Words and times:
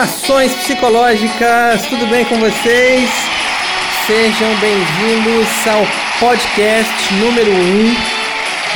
Saudações 0.00 0.54
psicológicas, 0.54 1.84
tudo 1.86 2.06
bem 2.06 2.24
com 2.24 2.36
vocês? 2.36 3.10
Sejam 4.06 4.48
bem-vindos 4.56 5.46
ao 5.66 5.86
podcast 6.18 7.14
número 7.14 7.52
1 7.52 7.54
um 7.54 7.94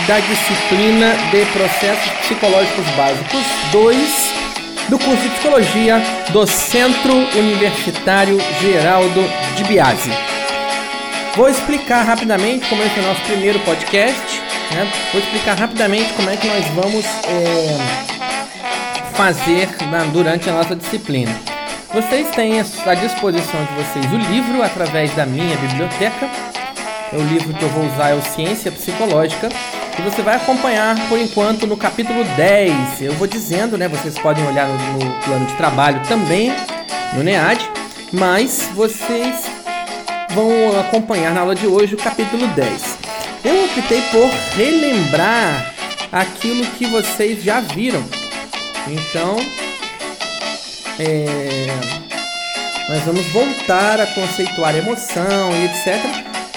da 0.06 0.20
disciplina 0.20 1.14
de 1.30 1.46
Processos 1.46 2.10
Psicológicos 2.20 2.84
Básicos 2.90 3.42
2 3.72 4.34
do 4.90 4.98
curso 4.98 5.22
de 5.22 5.30
Psicologia 5.30 6.02
do 6.28 6.46
Centro 6.46 7.14
Universitário 7.38 8.38
Geraldo 8.60 9.24
de 9.56 9.64
Biase. 9.64 10.10
Vou 11.36 11.48
explicar 11.48 12.02
rapidamente 12.02 12.68
como 12.68 12.82
é 12.82 12.88
que 12.90 13.00
é 13.00 13.02
o 13.02 13.06
nosso 13.06 13.22
primeiro 13.22 13.58
podcast, 13.60 14.42
né? 14.74 14.92
Vou 15.10 15.22
explicar 15.22 15.58
rapidamente 15.58 16.12
como 16.12 16.28
é 16.28 16.36
que 16.36 16.46
nós 16.46 16.66
vamos 16.68 17.06
é, 17.28 18.13
fazer 19.14 19.68
na, 19.90 20.04
durante 20.04 20.48
a 20.48 20.52
nossa 20.52 20.76
disciplina. 20.76 21.32
Vocês 21.92 22.28
têm 22.30 22.60
à 22.60 22.94
disposição 22.94 23.64
de 23.64 23.72
vocês 23.74 24.12
o 24.12 24.16
livro 24.16 24.62
através 24.62 25.14
da 25.14 25.24
minha 25.24 25.56
biblioteca. 25.56 26.28
O 27.12 27.22
livro 27.22 27.54
que 27.54 27.62
eu 27.62 27.68
vou 27.68 27.86
usar 27.86 28.10
é 28.10 28.14
o 28.14 28.22
Ciência 28.22 28.72
Psicológica. 28.72 29.48
E 29.96 30.02
você 30.02 30.22
vai 30.22 30.34
acompanhar 30.34 30.96
por 31.08 31.18
enquanto 31.18 31.68
no 31.68 31.76
capítulo 31.76 32.24
10. 32.36 33.02
Eu 33.02 33.12
vou 33.12 33.28
dizendo, 33.28 33.78
né? 33.78 33.86
Vocês 33.86 34.18
podem 34.18 34.44
olhar 34.44 34.66
no, 34.66 34.74
no 34.74 35.12
plano 35.22 35.46
de 35.46 35.54
trabalho 35.54 36.00
também, 36.08 36.52
no 37.12 37.22
NEAD. 37.22 37.70
Mas 38.12 38.68
vocês 38.74 39.44
vão 40.30 40.80
acompanhar 40.80 41.32
na 41.32 41.42
aula 41.42 41.54
de 41.54 41.68
hoje 41.68 41.94
o 41.94 41.98
capítulo 41.98 42.48
10. 42.48 42.98
Eu 43.44 43.64
optei 43.66 44.02
por 44.10 44.28
relembrar 44.56 45.72
aquilo 46.10 46.66
que 46.72 46.86
vocês 46.86 47.44
já 47.44 47.60
viram 47.60 48.04
então, 48.86 49.36
é, 50.98 51.66
nós 52.88 53.02
vamos 53.04 53.26
voltar 53.28 54.00
a 54.00 54.06
conceituar 54.06 54.76
emoção 54.76 55.50
e 55.52 55.64
etc. 55.64 56.02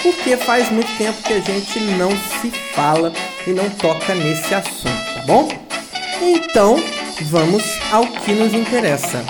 Porque 0.02 0.38
faz 0.38 0.70
muito 0.70 0.96
tempo 0.98 1.22
que 1.24 1.34
a 1.34 1.40
gente 1.40 1.80
não 1.98 2.12
se 2.12 2.52
fala 2.74 3.12
e 3.46 3.52
não 3.52 3.70
toca 3.70 4.14
nesse 4.14 4.54
assunto, 4.54 5.14
tá 5.14 5.22
bom? 5.26 5.50
Então, 6.22 6.78
vamos 7.24 7.64
ao 7.92 8.06
que 8.06 8.34
nos 8.34 8.54
interessa. 8.54 9.24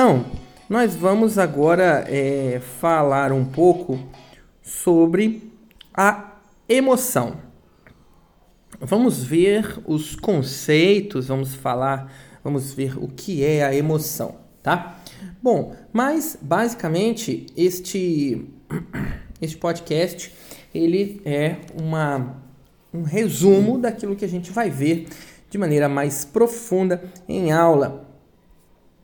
Então, 0.00 0.24
nós 0.68 0.94
vamos 0.94 1.38
agora 1.38 2.04
é, 2.06 2.60
falar 2.60 3.32
um 3.32 3.44
pouco 3.44 3.98
sobre 4.62 5.52
a 5.92 6.36
emoção. 6.68 7.38
Vamos 8.80 9.24
ver 9.24 9.80
os 9.84 10.14
conceitos, 10.14 11.26
vamos 11.26 11.52
falar, 11.56 12.12
vamos 12.44 12.72
ver 12.72 12.96
o 12.96 13.08
que 13.08 13.44
é 13.44 13.64
a 13.64 13.74
emoção, 13.74 14.36
tá? 14.62 15.00
Bom, 15.42 15.74
mas 15.92 16.38
basicamente 16.40 17.46
este 17.56 18.46
este 19.42 19.56
podcast 19.56 20.32
ele 20.72 21.20
é 21.24 21.56
uma 21.74 22.36
um 22.94 23.02
resumo 23.02 23.76
daquilo 23.76 24.14
que 24.14 24.24
a 24.24 24.28
gente 24.28 24.52
vai 24.52 24.70
ver 24.70 25.08
de 25.50 25.58
maneira 25.58 25.88
mais 25.88 26.24
profunda 26.24 27.02
em 27.28 27.50
aula. 27.50 28.07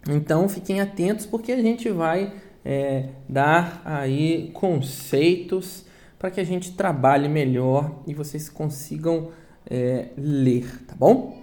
Então 0.08 0.48
fiquem 0.48 0.80
atentos 0.80 1.24
porque 1.26 1.52
a 1.52 1.62
gente 1.62 1.88
vai 1.90 2.32
é, 2.64 3.08
dar 3.28 3.82
aí 3.84 4.50
conceitos 4.52 5.84
para 6.18 6.30
que 6.30 6.40
a 6.40 6.44
gente 6.44 6.72
trabalhe 6.72 7.28
melhor 7.28 8.02
e 8.06 8.14
vocês 8.14 8.48
consigam 8.48 9.30
é, 9.68 10.08
ler, 10.16 10.84
tá 10.86 10.94
bom? 10.96 11.42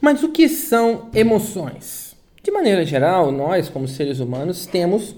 Mas 0.00 0.22
o 0.22 0.28
que 0.30 0.48
são 0.48 1.10
emoções? 1.12 2.14
De 2.40 2.50
maneira 2.52 2.84
geral, 2.84 3.32
nós, 3.32 3.68
como 3.68 3.88
seres 3.88 4.20
humanos, 4.20 4.64
temos 4.64 5.16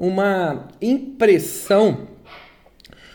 uma 0.00 0.68
impressão 0.80 2.08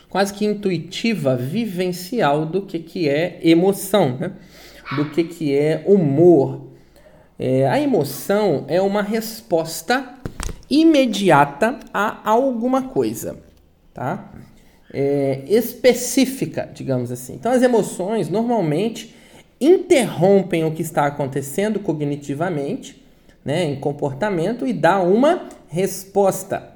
quase 0.08 0.32
que 0.32 0.46
intuitiva, 0.46 1.36
vivencial 1.36 2.46
do 2.46 2.62
que, 2.62 2.78
que 2.78 3.08
é 3.08 3.38
emoção, 3.42 4.16
né? 4.18 4.32
do 4.94 5.10
que, 5.10 5.24
que 5.24 5.54
é 5.54 5.82
humor. 5.84 6.68
É, 7.38 7.66
a 7.68 7.78
emoção 7.78 8.64
é 8.68 8.80
uma 8.80 9.02
resposta 9.02 10.14
imediata 10.70 11.78
a 11.92 12.30
alguma 12.30 12.82
coisa, 12.82 13.36
tá? 13.92 14.32
É, 14.92 15.42
específica, 15.48 16.70
digamos 16.72 17.12
assim. 17.12 17.34
Então, 17.34 17.52
as 17.52 17.62
emoções 17.62 18.30
normalmente 18.30 19.14
interrompem 19.60 20.64
o 20.64 20.70
que 20.70 20.82
está 20.82 21.06
acontecendo 21.06 21.80
cognitivamente, 21.80 23.04
né, 23.44 23.64
em 23.64 23.76
comportamento 23.76 24.66
e 24.66 24.72
dá 24.72 25.00
uma 25.00 25.48
resposta. 25.68 26.75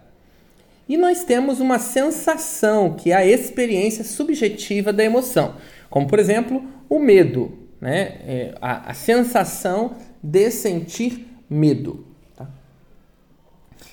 E 0.91 0.97
nós 0.97 1.23
temos 1.23 1.61
uma 1.61 1.78
sensação, 1.78 2.95
que 2.95 3.12
é 3.12 3.15
a 3.15 3.25
experiência 3.25 4.03
subjetiva 4.03 4.93
da 4.93 5.05
emoção, 5.05 5.55
como 5.89 6.09
por 6.09 6.19
exemplo 6.19 6.65
o 6.89 6.99
medo, 6.99 7.56
né? 7.81 8.19
É 8.27 8.55
a, 8.61 8.91
a, 8.91 8.93
sensação 8.93 9.95
de 10.21 10.51
sentir 10.51 11.28
medo. 11.49 12.05
Tá? 12.34 12.49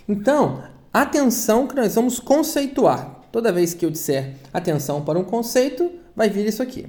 Então, 0.09 0.63
atenção 0.91 1.67
que 1.67 1.75
nós 1.75 1.93
vamos 1.93 2.19
conceituar. 2.19 3.21
Toda 3.31 3.51
vez 3.51 3.75
que 3.75 3.85
eu 3.85 3.91
disser 3.91 4.33
atenção 4.51 5.05
para 5.05 5.19
um 5.19 5.23
conceito, 5.23 5.91
vai 6.15 6.31
vir 6.31 6.47
isso 6.47 6.63
aqui. 6.63 6.87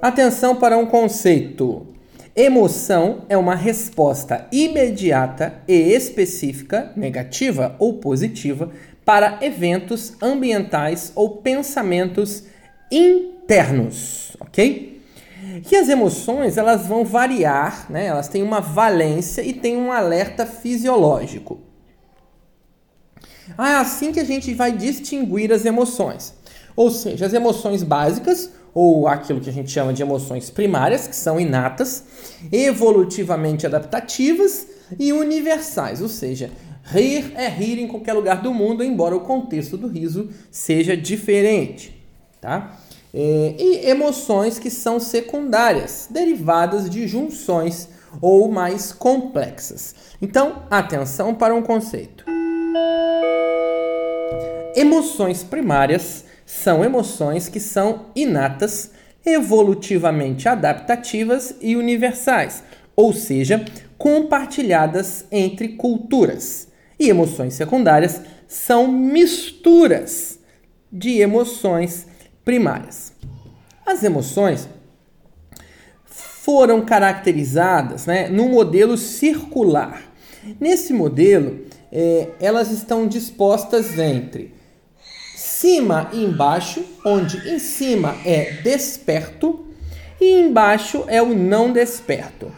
Atenção 0.00 0.56
para 0.56 0.78
um 0.78 0.86
conceito. 0.86 1.93
Emoção 2.36 3.26
é 3.28 3.36
uma 3.36 3.54
resposta 3.54 4.48
imediata 4.50 5.62
e 5.68 5.72
específica, 5.72 6.90
negativa 6.96 7.76
ou 7.78 7.94
positiva, 7.94 8.72
para 9.04 9.38
eventos 9.40 10.14
ambientais 10.20 11.12
ou 11.14 11.36
pensamentos 11.36 12.44
internos, 12.90 14.36
ok? 14.40 15.00
E 15.70 15.76
as 15.76 15.88
emoções 15.88 16.56
elas 16.56 16.86
vão 16.86 17.04
variar, 17.04 17.86
né? 17.88 18.06
Elas 18.06 18.26
têm 18.26 18.42
uma 18.42 18.60
valência 18.60 19.42
e 19.42 19.52
têm 19.52 19.76
um 19.76 19.92
alerta 19.92 20.44
fisiológico. 20.44 21.60
Ah, 23.56 23.72
é 23.72 23.76
assim 23.76 24.10
que 24.10 24.18
a 24.18 24.24
gente 24.24 24.52
vai 24.54 24.72
distinguir 24.72 25.52
as 25.52 25.64
emoções. 25.64 26.34
Ou 26.76 26.90
seja, 26.90 27.26
as 27.26 27.32
emoções 27.32 27.82
básicas 27.82 28.50
ou 28.74 29.06
aquilo 29.06 29.40
que 29.40 29.48
a 29.48 29.52
gente 29.52 29.70
chama 29.70 29.92
de 29.92 30.02
emoções 30.02 30.50
primárias, 30.50 31.06
que 31.06 31.14
são 31.14 31.38
inatas, 31.38 32.04
evolutivamente 32.50 33.64
adaptativas 33.64 34.66
e 34.98 35.12
universais, 35.12 36.02
ou 36.02 36.08
seja, 36.08 36.50
rir 36.82 37.32
é 37.36 37.48
rir 37.48 37.78
em 37.78 37.86
qualquer 37.86 38.12
lugar 38.12 38.42
do 38.42 38.52
mundo, 38.52 38.82
embora 38.82 39.16
o 39.16 39.20
contexto 39.20 39.76
do 39.76 39.86
riso 39.86 40.28
seja 40.50 40.96
diferente, 40.96 42.04
tá? 42.40 42.78
É, 43.16 43.54
e 43.56 43.88
emoções 43.88 44.58
que 44.58 44.68
são 44.68 44.98
secundárias, 44.98 46.08
derivadas 46.10 46.90
de 46.90 47.06
junções 47.06 47.88
ou 48.20 48.50
mais 48.50 48.92
complexas. 48.92 49.94
Então, 50.20 50.64
atenção 50.68 51.32
para 51.32 51.54
um 51.54 51.62
conceito. 51.62 52.24
Emoções 54.76 55.44
primárias 55.44 56.24
são 56.44 56.84
emoções 56.84 57.48
que 57.48 57.60
são 57.60 58.06
inatas, 58.14 58.90
evolutivamente 59.24 60.48
adaptativas 60.48 61.54
e 61.60 61.76
universais, 61.76 62.64
ou 62.96 63.12
seja, 63.12 63.64
compartilhadas 63.96 65.26
entre 65.30 65.68
culturas. 65.68 66.68
E 66.98 67.08
emoções 67.08 67.54
secundárias 67.54 68.20
são 68.48 68.90
misturas 68.90 70.40
de 70.92 71.20
emoções 71.20 72.06
primárias. 72.44 73.12
As 73.86 74.02
emoções 74.02 74.68
foram 76.04 76.84
caracterizadas 76.84 78.06
né, 78.06 78.28
num 78.28 78.48
modelo 78.50 78.96
circular. 78.98 80.02
Nesse 80.60 80.92
modelo, 80.92 81.64
é, 81.92 82.30
elas 82.40 82.70
estão 82.70 83.06
dispostas 83.06 83.98
entre 83.98 84.53
cima 85.64 86.10
e 86.12 86.22
embaixo, 86.22 86.84
onde 87.06 87.38
em 87.48 87.58
cima 87.58 88.14
é 88.22 88.58
desperto 88.62 89.64
e 90.20 90.42
embaixo 90.42 91.04
é 91.08 91.22
o 91.22 91.34
não 91.34 91.72
desperto. 91.72 92.52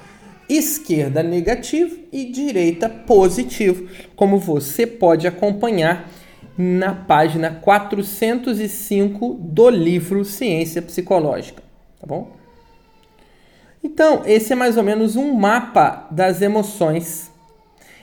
esquerda 0.49 1.23
negativo 1.23 1.99
e 2.13 2.25
direita 2.25 2.89
positivo, 2.89 3.89
como 4.17 4.41
você 4.41 4.85
pode 4.85 5.25
acompanhar 5.25 6.11
na 6.59 6.95
página 6.95 7.53
405 7.53 9.35
do 9.41 9.71
livro 9.71 10.25
Ciência 10.25 10.83
Psicológica, 10.83 11.63
tá 12.01 12.07
bom? 12.09 12.33
Então, 13.85 14.23
esse 14.27 14.53
é 14.53 14.57
mais 14.57 14.77
ou 14.77 14.83
menos 14.83 15.15
um 15.15 15.33
mapa 15.33 16.09
das 16.11 16.43
emoções. 16.43 17.31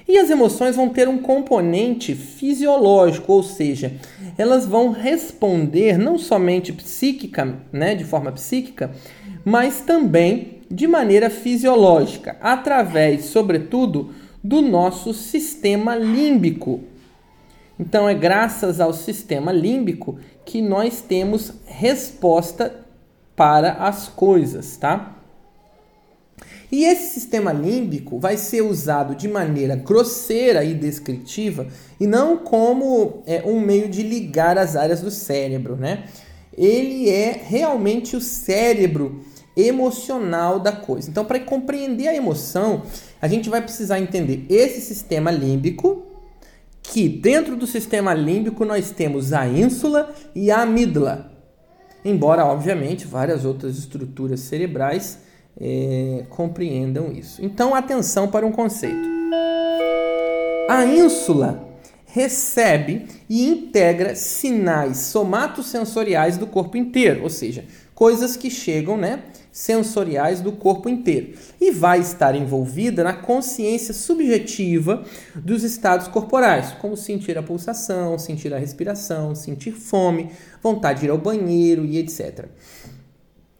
E 0.08 0.18
as 0.18 0.30
emoções 0.30 0.76
vão 0.76 0.90
ter 0.90 1.08
um 1.08 1.18
componente 1.18 2.14
fisiológico, 2.14 3.32
ou 3.32 3.44
seja, 3.44 3.94
elas 4.38 4.66
vão 4.66 4.92
responder 4.92 5.98
não 5.98 6.18
somente 6.18 6.74
psíquica, 6.74 7.58
né, 7.72 7.96
de 7.96 8.04
forma 8.04 8.32
psíquica, 8.32 8.92
mas 9.46 9.82
também 9.82 10.60
de 10.70 10.88
maneira 10.88 11.30
fisiológica, 11.30 12.36
através, 12.42 13.26
sobretudo, 13.26 14.14
do 14.44 14.62
nosso 14.62 15.14
sistema 15.14 15.96
límbico. 15.96 16.82
Então, 17.80 18.08
é 18.10 18.14
graças 18.14 18.82
ao 18.82 18.94
sistema 18.94 19.52
límbico 19.52 20.18
que 20.46 20.62
nós 20.62 21.02
temos 21.02 21.54
resposta 21.66 22.84
para 23.36 23.74
as 23.74 24.08
coisas, 24.08 24.78
tá? 24.78 25.13
E 26.74 26.86
esse 26.86 27.14
sistema 27.14 27.54
límbico 27.54 28.18
vai 28.18 28.36
ser 28.36 28.64
usado 28.64 29.14
de 29.14 29.28
maneira 29.28 29.76
grosseira 29.76 30.64
e 30.64 30.74
descritiva 30.74 31.68
e 32.00 32.08
não 32.08 32.36
como 32.36 33.22
é, 33.28 33.44
um 33.46 33.60
meio 33.60 33.88
de 33.88 34.02
ligar 34.02 34.58
as 34.58 34.76
áreas 34.76 35.00
do 35.00 35.12
cérebro, 35.12 35.76
né? 35.76 36.06
Ele 36.58 37.12
é 37.12 37.40
realmente 37.46 38.16
o 38.16 38.20
cérebro 38.20 39.24
emocional 39.56 40.60
da 40.60 40.72
coisa. 40.72 41.12
Então, 41.12 41.24
para 41.24 41.40
compreender 41.42 42.08
a 42.08 42.16
emoção, 42.16 42.82
a 43.22 43.28
gente 43.28 43.52
vai 43.52 43.62
precisar 43.62 44.00
entender 44.00 44.44
esse 44.50 44.82
sistema 44.82 45.30
límbico, 45.30 46.08
que 46.82 47.08
dentro 47.08 47.56
do 47.56 47.68
sistema 47.68 48.16
límbico 48.16 48.66
nós 48.66 48.90
temos 48.90 49.32
a 49.32 49.48
ínsula 49.48 50.12
e 50.34 50.50
a 50.50 50.64
amígdala. 50.64 51.32
Embora, 52.04 52.44
obviamente, 52.48 53.06
várias 53.06 53.46
outras 53.46 53.78
estruturas 53.78 54.40
cerebrais 54.40 55.20
é, 55.60 56.24
compreendam 56.30 57.12
isso. 57.12 57.44
Então, 57.44 57.76
atenção 57.76 58.28
para 58.28 58.46
um 58.46 58.52
conceito. 58.52 59.08
A 60.70 60.86
ínsula 60.86 61.70
recebe 62.06 63.08
e 63.30 63.48
integra 63.48 64.16
sinais 64.16 64.98
somatosensoriais 64.98 66.38
do 66.38 66.46
corpo 66.46 66.78
inteiro, 66.78 67.24
ou 67.24 67.30
seja, 67.30 67.66
coisas 67.96 68.38
que 68.38 68.50
chegam, 68.50 68.96
né, 68.96 69.24
sensoriais 69.52 70.42
do 70.42 70.52
corpo 70.52 70.90
inteiro 70.90 71.34
e 71.62 71.70
vai 71.70 72.00
estar 72.00 72.36
envolvida 72.36 73.04
na 73.04 73.14
consciência 73.14 73.94
subjetiva 73.94 75.04
dos 75.36 75.64
estados 75.64 76.08
corporais, 76.08 76.72
como 76.82 76.98
sentir 76.98 77.38
a 77.38 77.44
pulsação, 77.44 78.18
sentir 78.18 78.52
a 78.52 78.58
respiração, 78.58 79.36
sentir 79.36 79.72
fome, 79.72 80.32
vontade 80.62 81.02
de 81.02 81.06
ir 81.06 81.10
ao 81.12 81.20
banheiro 81.20 81.86
e 81.86 82.00
etc. 82.00 82.46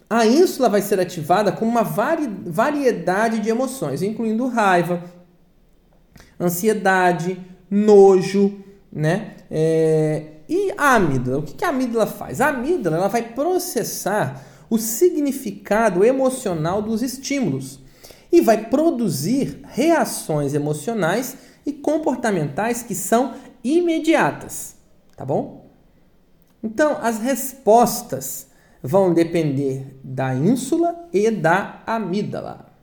A 0.10 0.26
ínsula 0.26 0.70
vai 0.70 0.82
ser 0.82 1.00
ativada 1.00 1.52
com 1.52 1.66
uma 1.66 1.84
vari 1.84 2.28
variedade 2.46 3.40
de 3.40 3.50
emoções, 3.50 4.02
incluindo 4.02 4.48
raiva, 4.48 5.04
ansiedade, 6.40 7.40
nojo, 7.70 8.60
né? 8.92 9.36
É... 9.50 10.28
E 10.48 10.74
a 10.78 10.96
amígdala, 10.96 11.40
o 11.40 11.44
que 11.44 11.64
a 11.64 11.70
amígdala 11.70 12.06
faz? 12.06 12.42
A 12.42 12.50
amígdala 12.50 12.98
ela 12.98 13.08
vai 13.08 13.24
processar 13.24 14.44
o 14.70 14.78
significado 14.78 16.04
emocional 16.04 16.82
dos 16.82 17.02
estímulos 17.02 17.80
e 18.32 18.42
vai 18.42 18.70
produzir 18.70 19.62
reações 19.64 20.54
emocionais 20.54 21.38
e 21.66 21.72
comportamentais 21.72 22.82
que 22.82 22.96
são 22.96 23.36
imediatas, 23.64 24.76
tá 25.16 25.24
bom? 25.24 25.70
Então, 26.64 26.98
as 27.02 27.20
respostas 27.20 28.48
vão 28.84 29.14
depender 29.14 29.98
da 30.04 30.36
ínsula 30.36 31.08
e 31.14 31.32
da 31.32 31.82
amígdala. 31.88 32.74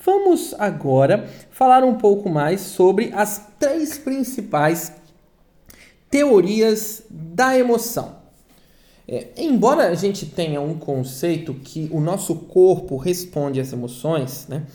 Vamos 0.00 0.54
agora 0.58 1.28
falar 1.50 1.84
um 1.84 1.96
pouco 1.96 2.30
mais 2.30 2.62
sobre 2.62 3.12
as 3.12 3.46
três 3.58 3.98
principais 3.98 4.90
teorias 6.10 7.02
da 7.10 7.58
emoção. 7.58 8.16
É, 9.06 9.28
embora 9.36 9.88
a 9.88 9.94
gente 9.94 10.24
tenha 10.24 10.62
um 10.62 10.78
conceito 10.78 11.52
que 11.52 11.90
o 11.92 12.00
nosso 12.00 12.34
corpo 12.36 12.96
responde 12.96 13.60
às 13.60 13.72
emoções, 13.72 14.46
né? 14.48 14.66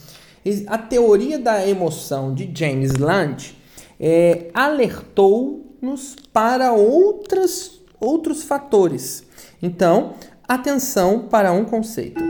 A 0.66 0.76
teoria 0.76 1.38
da 1.38 1.66
emoção 1.66 2.34
de 2.34 2.50
James 2.54 2.92
Land 2.92 3.56
é, 3.98 4.50
alertou-nos 4.52 6.16
para 6.32 6.72
outras, 6.72 7.80
outros 7.98 8.42
fatores. 8.42 9.24
Então, 9.62 10.14
atenção 10.46 11.20
para 11.28 11.52
um 11.52 11.64
conceito. 11.64 12.22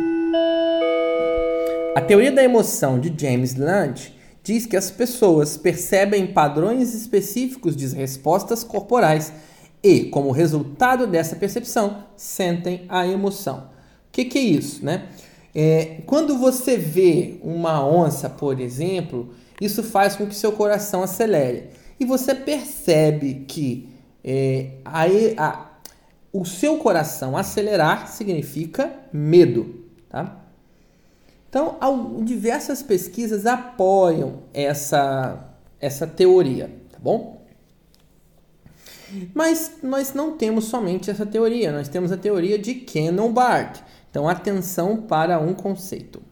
A 1.96 2.00
teoria 2.00 2.30
da 2.30 2.42
emoção 2.42 2.98
de 2.98 3.12
James 3.16 3.56
Land 3.56 4.14
diz 4.42 4.66
que 4.66 4.76
as 4.76 4.90
pessoas 4.90 5.56
percebem 5.56 6.26
padrões 6.26 6.94
específicos 6.94 7.74
de 7.74 7.86
respostas 7.88 8.62
corporais 8.62 9.32
e, 9.82 10.04
como 10.04 10.30
resultado 10.30 11.06
dessa 11.06 11.34
percepção, 11.34 12.04
sentem 12.16 12.84
a 12.88 13.06
emoção. 13.06 13.68
O 14.08 14.12
que, 14.12 14.24
que 14.24 14.38
é 14.38 14.42
isso, 14.42 14.84
né? 14.84 15.08
É, 15.54 16.02
quando 16.06 16.36
você 16.36 16.76
vê 16.76 17.38
uma 17.42 17.86
onça, 17.86 18.28
por 18.28 18.58
exemplo, 18.58 19.32
isso 19.60 19.82
faz 19.82 20.16
com 20.16 20.26
que 20.26 20.34
seu 20.34 20.52
coração 20.52 21.02
acelere. 21.02 21.70
E 21.98 22.04
você 22.04 22.34
percebe 22.34 23.44
que 23.46 23.88
é, 24.24 24.70
a, 24.84 25.04
a, 25.38 25.70
o 26.32 26.44
seu 26.44 26.78
coração 26.78 27.36
acelerar 27.36 28.08
significa 28.08 28.92
medo. 29.12 29.84
Tá? 30.08 30.40
Então, 31.48 31.78
diversas 32.24 32.82
pesquisas 32.82 33.46
apoiam 33.46 34.40
essa, 34.52 35.54
essa 35.80 36.04
teoria, 36.04 36.68
tá 36.90 36.98
bom? 37.00 37.44
Mas 39.32 39.76
nós 39.80 40.12
não 40.12 40.36
temos 40.36 40.64
somente 40.64 41.10
essa 41.10 41.24
teoria, 41.24 41.70
nós 41.70 41.88
temos 41.88 42.10
a 42.10 42.16
teoria 42.16 42.58
de 42.58 42.74
Cannon 42.74 43.32
Bart. 43.32 43.78
Então, 44.14 44.28
atenção 44.28 44.96
para 44.96 45.40
um 45.40 45.52
conceito. 45.52 46.22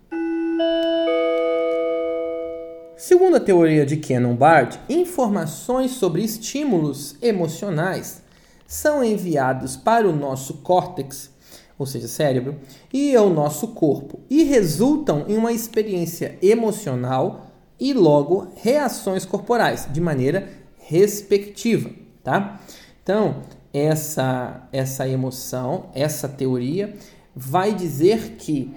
Segundo 2.97 3.35
a 3.35 3.41
teoria 3.41 3.85
de 3.85 3.97
Cannon 3.97 4.37
Bart, 4.37 4.77
informações 4.89 5.91
sobre 5.91 6.23
estímulos 6.23 7.17
emocionais 7.21 8.23
são 8.69 9.03
enviados 9.03 9.75
para 9.75 10.09
o 10.09 10.15
nosso 10.15 10.59
córtex 10.59 11.33
ou 11.77 11.85
seja, 11.85 12.07
cérebro, 12.07 12.55
e 12.93 13.17
ao 13.17 13.29
nosso 13.29 13.69
corpo, 13.69 14.21
e 14.31 14.45
resultam 14.45 15.25
em 15.27 15.37
uma 15.37 15.53
experiência 15.53 16.39
emocional 16.41 17.47
e 17.81 17.93
logo 17.93 18.53
reações 18.55 19.25
corporais, 19.25 19.89
de 19.91 20.01
maneira 20.01 20.49
respectiva, 20.77 21.91
tá? 22.23 22.61
Então, 23.03 23.43
essa 23.75 24.69
essa 24.71 25.09
emoção, 25.09 25.87
essa 25.93 26.29
teoria 26.29 26.95
vai 27.35 27.75
dizer 27.75 28.37
que 28.39 28.75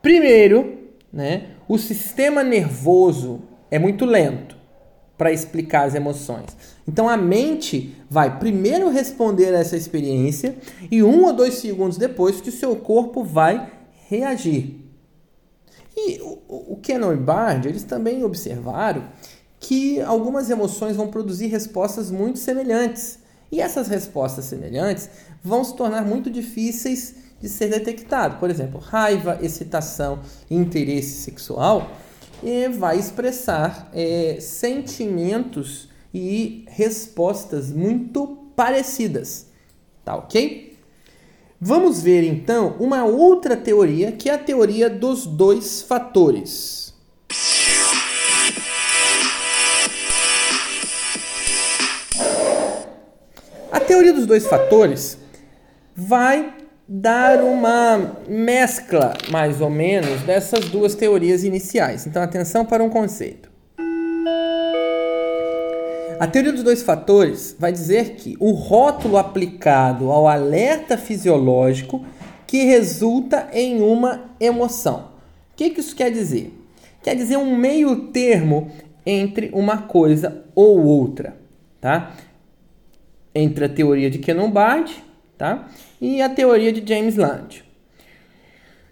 primeiro, 0.00 0.78
né, 1.12 1.50
o 1.68 1.78
sistema 1.78 2.42
nervoso 2.42 3.42
é 3.70 3.78
muito 3.78 4.04
lento 4.04 4.56
para 5.16 5.32
explicar 5.32 5.86
as 5.86 5.94
emoções. 5.94 6.56
Então 6.86 7.08
a 7.08 7.16
mente 7.16 7.96
vai 8.10 8.38
primeiro 8.38 8.90
responder 8.90 9.54
a 9.54 9.60
essa 9.60 9.76
experiência 9.76 10.56
e 10.90 11.02
um 11.02 11.24
ou 11.24 11.32
dois 11.32 11.54
segundos 11.54 11.96
depois 11.96 12.40
que 12.40 12.48
o 12.48 12.52
seu 12.52 12.74
corpo 12.76 13.22
vai 13.22 13.70
reagir. 14.08 14.80
E 15.96 16.20
o, 16.20 16.40
o 16.48 16.80
e 16.84 17.16
Bard, 17.16 17.68
eles 17.68 17.84
também 17.84 18.24
observaram 18.24 19.04
que 19.60 20.00
algumas 20.00 20.50
emoções 20.50 20.96
vão 20.96 21.08
produzir 21.08 21.46
respostas 21.46 22.10
muito 22.10 22.38
semelhantes. 22.38 23.20
E 23.50 23.60
essas 23.60 23.86
respostas 23.86 24.46
semelhantes 24.46 25.08
vão 25.42 25.62
se 25.62 25.76
tornar 25.76 26.04
muito 26.04 26.30
difíceis 26.30 27.14
de 27.42 27.48
ser 27.48 27.68
detectado. 27.68 28.38
Por 28.38 28.48
exemplo, 28.48 28.80
raiva, 28.80 29.38
excitação 29.42 30.20
interesse 30.50 31.22
sexual 31.22 31.90
e 32.42 32.68
vai 32.68 32.98
expressar 32.98 33.90
é, 33.92 34.38
sentimentos 34.40 35.90
e 36.14 36.64
respostas 36.68 37.70
muito 37.70 38.38
parecidas. 38.56 39.48
Tá 40.02 40.16
ok? 40.16 40.78
Vamos 41.60 42.00
ver 42.00 42.24
então 42.24 42.76
uma 42.80 43.04
outra 43.04 43.56
teoria 43.56 44.12
que 44.12 44.30
é 44.30 44.34
a 44.34 44.38
teoria 44.38 44.88
dos 44.88 45.26
dois 45.26 45.82
fatores. 45.82 46.82
teoria 53.92 54.14
dos 54.14 54.24
dois 54.24 54.46
fatores 54.46 55.18
vai 55.94 56.54
dar 56.94 57.42
uma 57.42 58.18
mescla, 58.28 59.14
mais 59.30 59.62
ou 59.62 59.70
menos, 59.70 60.20
dessas 60.24 60.68
duas 60.68 60.94
teorias 60.94 61.42
iniciais. 61.42 62.06
Então, 62.06 62.22
atenção 62.22 62.66
para 62.66 62.84
um 62.84 62.90
conceito. 62.90 63.50
A 66.20 66.26
teoria 66.26 66.52
dos 66.52 66.62
dois 66.62 66.82
fatores 66.82 67.56
vai 67.58 67.72
dizer 67.72 68.16
que 68.16 68.36
o 68.38 68.50
rótulo 68.50 69.16
aplicado 69.16 70.10
ao 70.10 70.28
alerta 70.28 70.98
fisiológico 70.98 72.04
que 72.46 72.64
resulta 72.64 73.48
em 73.54 73.80
uma 73.80 74.26
emoção. 74.38 75.12
O 75.52 75.56
que, 75.56 75.70
que 75.70 75.80
isso 75.80 75.96
quer 75.96 76.10
dizer? 76.10 76.52
Quer 77.02 77.16
dizer 77.16 77.38
um 77.38 77.56
meio 77.56 78.08
termo 78.08 78.70
entre 79.06 79.48
uma 79.54 79.78
coisa 79.78 80.44
ou 80.54 80.84
outra, 80.84 81.36
tá? 81.80 82.12
Entre 83.34 83.64
a 83.64 83.68
teoria 83.70 84.10
de 84.10 84.18
Kenonbard, 84.18 85.02
tá? 85.36 85.68
E 86.00 86.22
a 86.22 86.28
teoria 86.28 86.72
de 86.72 86.86
James 86.86 87.16
Land. 87.16 87.64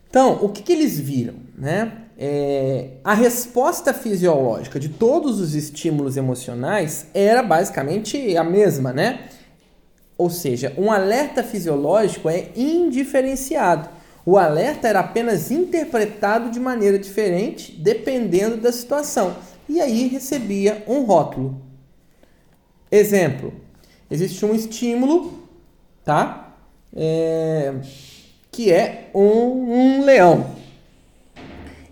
Então, 0.08 0.38
o 0.42 0.48
que, 0.48 0.62
que 0.62 0.72
eles 0.72 0.98
viram, 0.98 1.34
né? 1.56 1.92
É, 2.18 2.98
a 3.02 3.14
resposta 3.14 3.94
fisiológica 3.94 4.78
de 4.78 4.90
todos 4.90 5.40
os 5.40 5.54
estímulos 5.54 6.18
emocionais 6.18 7.06
era 7.14 7.42
basicamente 7.42 8.36
a 8.36 8.44
mesma, 8.44 8.92
né? 8.92 9.28
Ou 10.18 10.28
seja, 10.28 10.74
um 10.76 10.92
alerta 10.92 11.42
fisiológico 11.42 12.28
é 12.28 12.50
indiferenciado. 12.54 13.88
O 14.26 14.36
alerta 14.36 14.86
era 14.86 15.00
apenas 15.00 15.50
interpretado 15.50 16.50
de 16.50 16.60
maneira 16.60 16.98
diferente 16.98 17.72
dependendo 17.72 18.58
da 18.58 18.70
situação. 18.70 19.34
E 19.66 19.80
aí 19.80 20.08
recebia 20.08 20.84
um 20.86 21.04
rótulo. 21.04 21.62
Exemplo: 22.90 23.52
existe 24.10 24.44
um 24.44 24.54
estímulo, 24.54 25.48
tá? 26.04 26.54
É, 26.94 27.74
que 28.50 28.72
é 28.72 29.10
um, 29.14 29.20
um 29.20 30.04
leão. 30.04 30.46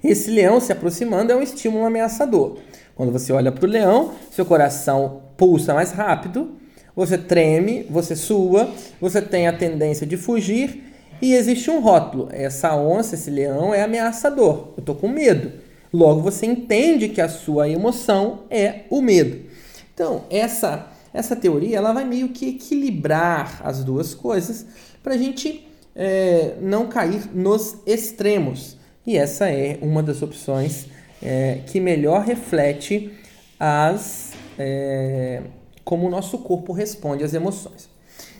Esse 0.03 0.31
leão 0.31 0.61
se 0.61 0.73
aproximando 0.73 1.33
é 1.33 1.37
um 1.37 1.43
estímulo 1.43 1.85
ameaçador. 1.85 2.59
Quando 2.95 3.13
você 3.13 3.33
olha 3.33 3.53
para 3.53 3.65
o 3.65 3.69
leão, 3.69 4.13
seu 4.31 4.45
coração 4.45 5.23
pulsa 5.37 5.75
mais 5.75 5.93
rápido, 5.93 6.57
você 6.95 7.17
treme, 7.17 7.87
você 7.89 8.17
sua, 8.17 8.73
você 9.01 9.23
tem 9.23 9.47
a 9.47 9.53
tendência 9.53 10.07
de 10.07 10.17
fugir 10.17 10.83
e 11.23 11.35
existe 11.35 11.71
um 11.71 11.81
rótulo. 11.81 12.29
Essa 12.33 12.75
onça, 12.77 13.15
esse 13.15 13.31
leão 13.31 13.73
é 13.73 13.83
ameaçador. 13.83 14.73
Eu 14.77 14.81
estou 14.81 14.95
com 14.95 15.09
medo. 15.09 15.53
Logo 15.93 16.21
você 16.21 16.47
entende 16.47 17.09
que 17.09 17.21
a 17.21 17.29
sua 17.29 17.69
emoção 17.69 18.41
é 18.51 18.81
o 18.91 19.01
medo. 19.01 19.47
Então, 19.95 20.25
essa 20.31 20.87
essa 21.19 21.35
teoria 21.35 21.77
ela 21.77 21.93
vai 21.93 22.05
meio 22.05 22.29
que 22.29 22.51
equilibrar 22.51 23.61
as 23.65 23.83
duas 23.83 24.15
coisas 24.15 24.65
para 25.03 25.15
a 25.15 25.19
gente 25.19 25.67
é, 25.95 26.55
não 26.61 26.87
cair 26.87 27.29
nos 27.35 27.79
extremos. 27.85 28.77
E 29.05 29.17
essa 29.17 29.51
é 29.51 29.81
uma 29.83 30.01
das 30.01 30.23
opções 30.23 30.87
é, 31.21 31.63
que 31.67 31.81
melhor 31.81 32.23
reflete 32.23 33.13
as 33.59 34.31
é, 34.57 35.43
como 35.85 36.07
o 36.07 36.11
nosso 36.11 36.39
corpo 36.39 36.73
responde 36.73 37.25
às 37.25 37.35
emoções. 37.35 37.89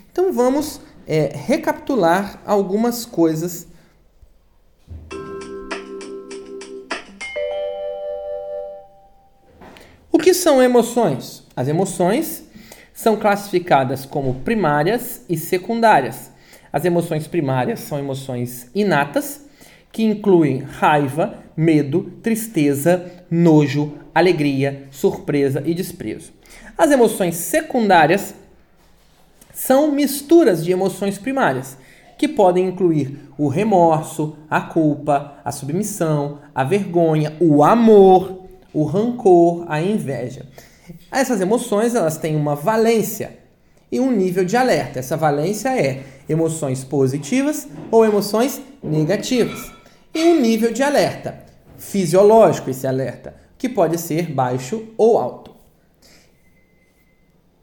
Então 0.09 0.31
vamos 0.31 0.79
é, 1.05 1.33
recapitular 1.35 2.41
algumas 2.45 3.05
coisas. 3.05 3.67
O 10.09 10.17
que 10.17 10.33
são 10.33 10.63
emoções? 10.63 11.43
As 11.53 11.67
emoções 11.67 12.47
são 12.99 13.15
classificadas 13.15 14.03
como 14.03 14.41
primárias 14.41 15.23
e 15.29 15.37
secundárias. 15.37 16.29
As 16.71 16.83
emoções 16.83 17.27
primárias 17.27 17.79
são 17.79 17.97
emoções 17.97 18.69
inatas, 18.75 19.45
que 19.89 20.03
incluem 20.03 20.57
raiva, 20.57 21.35
medo, 21.55 22.11
tristeza, 22.21 23.09
nojo, 23.31 23.93
alegria, 24.13 24.83
surpresa 24.91 25.63
e 25.65 25.73
desprezo. 25.73 26.33
As 26.77 26.91
emoções 26.91 27.35
secundárias 27.35 28.35
são 29.53 29.93
misturas 29.93 30.61
de 30.61 30.73
emoções 30.73 31.17
primárias, 31.17 31.77
que 32.17 32.27
podem 32.27 32.67
incluir 32.67 33.17
o 33.37 33.47
remorso, 33.47 34.35
a 34.49 34.59
culpa, 34.59 35.35
a 35.45 35.53
submissão, 35.53 36.39
a 36.53 36.65
vergonha, 36.65 37.33
o 37.39 37.63
amor, 37.63 38.43
o 38.73 38.83
rancor, 38.83 39.63
a 39.69 39.81
inveja. 39.81 40.45
Essas 41.11 41.41
emoções 41.41 41.95
elas 41.95 42.17
têm 42.17 42.35
uma 42.35 42.55
valência 42.55 43.37
e 43.91 43.99
um 43.99 44.11
nível 44.11 44.45
de 44.45 44.55
alerta. 44.55 44.99
Essa 44.99 45.17
valência 45.17 45.69
é 45.69 46.03
emoções 46.27 46.83
positivas 46.83 47.67
ou 47.91 48.05
emoções 48.05 48.61
negativas. 48.83 49.71
E 50.13 50.23
um 50.23 50.39
nível 50.39 50.71
de 50.71 50.83
alerta 50.83 51.49
fisiológico 51.79 52.69
esse 52.69 52.85
alerta, 52.85 53.33
que 53.57 53.67
pode 53.67 53.97
ser 53.97 54.31
baixo 54.31 54.89
ou 54.97 55.17
alto. 55.17 55.55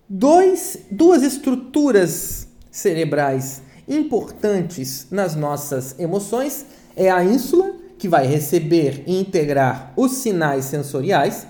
Dois, 0.08 0.78
duas 0.90 1.22
estruturas 1.22 2.48
cerebrais 2.70 3.62
importantes 3.88 5.06
nas 5.10 5.34
nossas 5.34 5.98
emoções 5.98 6.66
é 6.96 7.10
a 7.10 7.22
ínsula, 7.22 7.74
que 7.98 8.08
vai 8.08 8.26
receber 8.26 9.02
e 9.06 9.18
integrar 9.18 9.92
os 9.96 10.12
sinais 10.12 10.66
sensoriais, 10.66 11.46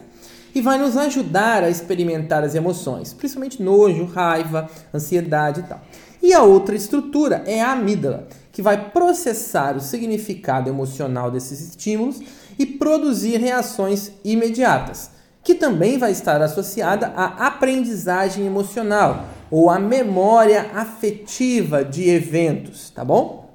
e 0.56 0.62
vai 0.62 0.78
nos 0.78 0.96
ajudar 0.96 1.62
a 1.62 1.68
experimentar 1.68 2.42
as 2.42 2.54
emoções, 2.54 3.12
principalmente 3.12 3.62
nojo, 3.62 4.06
raiva, 4.06 4.70
ansiedade 4.94 5.60
e 5.60 5.62
tal. 5.64 5.82
E 6.22 6.32
a 6.32 6.42
outra 6.42 6.74
estrutura 6.74 7.42
é 7.44 7.60
a 7.60 7.72
amígdala, 7.72 8.26
que 8.50 8.62
vai 8.62 8.88
processar 8.88 9.76
o 9.76 9.82
significado 9.82 10.70
emocional 10.70 11.30
desses 11.30 11.60
estímulos 11.60 12.22
e 12.58 12.64
produzir 12.64 13.36
reações 13.36 14.12
imediatas, 14.24 15.10
que 15.44 15.54
também 15.54 15.98
vai 15.98 16.12
estar 16.12 16.40
associada 16.40 17.08
à 17.08 17.48
aprendizagem 17.48 18.46
emocional 18.46 19.26
ou 19.50 19.68
à 19.68 19.78
memória 19.78 20.70
afetiva 20.72 21.84
de 21.84 22.08
eventos, 22.08 22.88
tá 22.88 23.04
bom? 23.04 23.54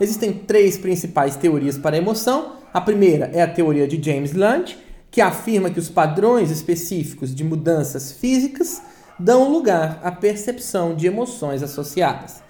Existem 0.00 0.32
três 0.32 0.78
principais 0.78 1.36
teorias 1.36 1.76
para 1.76 1.94
a 1.94 1.98
emoção. 1.98 2.56
A 2.72 2.80
primeira 2.80 3.30
é 3.34 3.42
a 3.42 3.46
teoria 3.46 3.86
de 3.86 4.02
James 4.02 4.32
Lange, 4.32 4.78
que 5.12 5.20
afirma 5.20 5.70
que 5.70 5.78
os 5.78 5.90
padrões 5.90 6.50
específicos 6.50 7.34
de 7.34 7.44
mudanças 7.44 8.12
físicas 8.12 8.80
dão 9.18 9.52
lugar 9.52 10.00
à 10.02 10.10
percepção 10.10 10.96
de 10.96 11.06
emoções 11.06 11.62
associadas. 11.62 12.42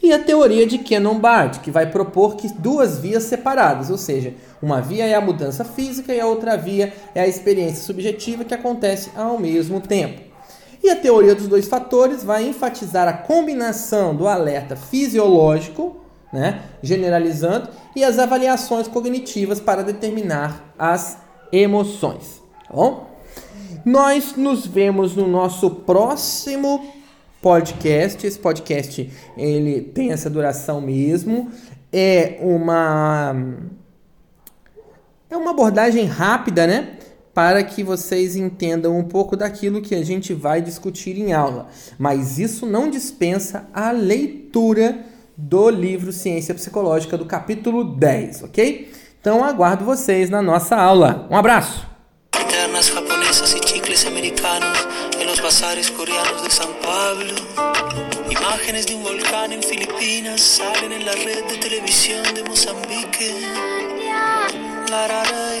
E 0.00 0.12
a 0.12 0.22
teoria 0.22 0.66
de 0.66 0.78
Cannon 0.78 1.18
Bard, 1.18 1.58
que 1.60 1.70
vai 1.70 1.90
propor 1.90 2.36
que 2.36 2.48
duas 2.48 2.98
vias 2.98 3.24
separadas, 3.24 3.90
ou 3.90 3.98
seja, 3.98 4.34
uma 4.62 4.80
via 4.80 5.04
é 5.04 5.14
a 5.14 5.20
mudança 5.20 5.64
física 5.64 6.14
e 6.14 6.20
a 6.20 6.26
outra 6.26 6.56
via 6.56 6.94
é 7.12 7.22
a 7.22 7.26
experiência 7.26 7.82
subjetiva 7.82 8.44
que 8.44 8.54
acontece 8.54 9.10
ao 9.16 9.36
mesmo 9.36 9.80
tempo. 9.80 10.20
E 10.84 10.90
a 10.90 10.94
teoria 10.94 11.34
dos 11.34 11.48
dois 11.48 11.66
fatores 11.66 12.22
vai 12.22 12.46
enfatizar 12.46 13.08
a 13.08 13.12
combinação 13.12 14.14
do 14.14 14.28
alerta 14.28 14.76
fisiológico, 14.76 15.96
né, 16.32 16.62
generalizando, 16.80 17.68
e 17.96 18.04
as 18.04 18.16
avaliações 18.20 18.86
cognitivas 18.86 19.58
para 19.58 19.82
determinar 19.82 20.72
as 20.78 21.25
emoções. 21.52 22.42
Tá 22.66 22.74
bom? 22.74 23.16
Nós 23.84 24.34
nos 24.36 24.66
vemos 24.66 25.14
no 25.14 25.28
nosso 25.28 25.70
próximo 25.70 26.92
podcast. 27.40 28.26
Esse 28.26 28.38
podcast 28.38 29.10
ele 29.36 29.80
tem 29.80 30.10
essa 30.10 30.28
duração 30.28 30.80
mesmo. 30.80 31.50
É 31.92 32.38
uma 32.40 33.34
é 35.30 35.36
uma 35.36 35.50
abordagem 35.50 36.04
rápida, 36.04 36.66
né? 36.66 36.98
Para 37.32 37.62
que 37.62 37.82
vocês 37.82 38.34
entendam 38.34 38.98
um 38.98 39.04
pouco 39.04 39.36
daquilo 39.36 39.82
que 39.82 39.94
a 39.94 40.04
gente 40.04 40.32
vai 40.32 40.62
discutir 40.62 41.18
em 41.18 41.32
aula. 41.32 41.68
Mas 41.98 42.38
isso 42.38 42.66
não 42.66 42.90
dispensa 42.90 43.68
a 43.72 43.90
leitura 43.90 45.04
do 45.36 45.68
livro 45.68 46.12
Ciência 46.12 46.54
Psicológica 46.54 47.18
do 47.18 47.26
capítulo 47.26 47.84
10, 47.84 48.44
ok? 48.44 48.90
Então 49.20 49.44
aguardo 49.44 49.84
vocês 49.84 50.30
na 50.30 50.40
nossa 50.40 50.76
aula. 50.76 51.26
Um 51.30 51.36
abraço! 51.36 51.86
Eternas 52.38 52.86
japonesas 52.86 53.52
e 53.52 53.68
chicles 53.68 54.06
americanos 54.06 54.86
los 55.26 55.40
bazares 55.40 55.90
coreanos 55.90 56.42
de 56.42 56.48
Pablo. 56.82 57.34
Imágenes 58.30 58.86
de 58.86 58.94
un 58.94 59.02
volcán 59.02 59.52
en 59.52 59.62
Filipinas 59.62 60.40
salen 60.40 60.92
en 60.92 61.04
la 61.04 61.12
red 61.12 61.44
de 61.46 61.58
televisión 61.58 62.22
de 62.34 62.44
Mozambique. 62.44 63.34
La, 64.88 65.46